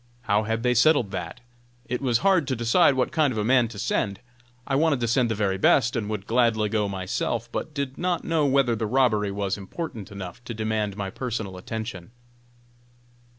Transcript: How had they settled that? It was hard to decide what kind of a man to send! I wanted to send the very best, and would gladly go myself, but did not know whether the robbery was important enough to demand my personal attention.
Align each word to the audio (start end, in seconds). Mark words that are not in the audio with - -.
How 0.23 0.45
had 0.45 0.63
they 0.63 0.73
settled 0.73 1.11
that? 1.11 1.41
It 1.85 2.01
was 2.01 2.17
hard 2.25 2.47
to 2.47 2.55
decide 2.55 2.95
what 2.95 3.11
kind 3.11 3.31
of 3.31 3.37
a 3.37 3.43
man 3.43 3.67
to 3.67 3.77
send! 3.77 4.19
I 4.65 4.73
wanted 4.73 4.99
to 5.01 5.07
send 5.07 5.29
the 5.29 5.35
very 5.35 5.59
best, 5.59 5.95
and 5.95 6.09
would 6.09 6.25
gladly 6.25 6.69
go 6.69 6.89
myself, 6.89 7.51
but 7.51 7.75
did 7.75 7.99
not 7.99 8.23
know 8.23 8.47
whether 8.47 8.75
the 8.75 8.87
robbery 8.87 9.29
was 9.31 9.59
important 9.59 10.11
enough 10.11 10.43
to 10.45 10.55
demand 10.55 10.97
my 10.97 11.11
personal 11.11 11.55
attention. 11.55 12.09